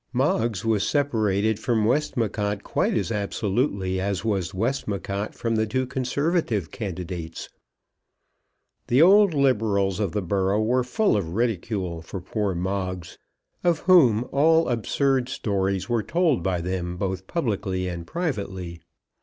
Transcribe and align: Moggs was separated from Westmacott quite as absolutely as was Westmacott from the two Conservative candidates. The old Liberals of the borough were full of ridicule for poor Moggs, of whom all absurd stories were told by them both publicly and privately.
Moggs 0.13 0.65
was 0.65 0.81
separated 0.83 1.59
from 1.59 1.85
Westmacott 1.85 2.63
quite 2.63 2.97
as 2.97 3.11
absolutely 3.11 3.99
as 4.01 4.25
was 4.25 4.51
Westmacott 4.51 5.35
from 5.35 5.55
the 5.57 5.67
two 5.67 5.85
Conservative 5.85 6.71
candidates. 6.71 7.49
The 8.87 8.99
old 9.03 9.35
Liberals 9.35 9.99
of 9.99 10.13
the 10.13 10.23
borough 10.23 10.59
were 10.63 10.83
full 10.83 11.15
of 11.15 11.35
ridicule 11.35 12.01
for 12.01 12.19
poor 12.19 12.55
Moggs, 12.55 13.19
of 13.63 13.81
whom 13.81 14.27
all 14.31 14.69
absurd 14.69 15.29
stories 15.29 15.87
were 15.87 16.01
told 16.01 16.41
by 16.41 16.61
them 16.61 16.97
both 16.97 17.27
publicly 17.27 17.87
and 17.87 18.07
privately. 18.07 18.81